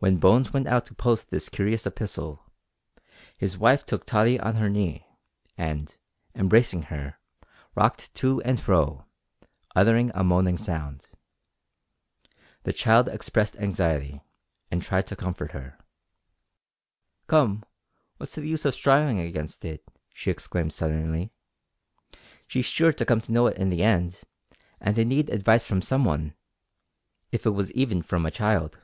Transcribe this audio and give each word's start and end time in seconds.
When 0.00 0.18
Bones 0.18 0.52
went 0.52 0.68
out 0.68 0.86
to 0.86 0.94
post 0.94 1.28
this 1.30 1.48
curious 1.48 1.84
epistle, 1.84 2.52
his 3.36 3.58
wife 3.58 3.84
took 3.84 4.06
Tottie 4.06 4.38
on 4.38 4.54
her 4.54 4.68
knee, 4.70 5.04
and, 5.56 5.92
embracing 6.36 6.82
her, 6.82 7.18
rocked 7.74 8.14
to 8.14 8.40
and 8.42 8.60
fro, 8.60 9.06
uttering 9.74 10.12
a 10.14 10.22
moaning 10.22 10.56
sound. 10.56 11.08
The 12.62 12.72
child 12.72 13.08
expressed 13.08 13.56
anxiety, 13.56 14.20
and 14.70 14.80
tried 14.84 15.08
to 15.08 15.16
comfort 15.16 15.50
her. 15.50 15.76
"Come 17.26 17.64
what's 18.18 18.36
the 18.36 18.46
use 18.46 18.64
o' 18.64 18.70
strivin' 18.70 19.18
against 19.18 19.64
it?" 19.64 19.82
she 20.14 20.30
exclaimed 20.30 20.72
suddenly. 20.72 21.32
"She's 22.46 22.66
sure 22.66 22.92
to 22.92 23.04
come 23.04 23.20
to 23.22 23.32
know 23.32 23.48
it 23.48 23.58
in 23.58 23.68
the 23.68 23.82
end, 23.82 24.20
and 24.80 24.96
I 24.96 25.02
need 25.02 25.28
advice 25.28 25.64
from 25.64 25.82
some 25.82 26.04
one 26.04 26.36
if 27.32 27.44
it 27.44 27.50
was 27.50 27.72
even 27.72 28.02
from 28.02 28.24
a 28.24 28.30
child." 28.30 28.78